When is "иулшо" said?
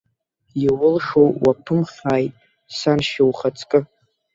0.63-1.23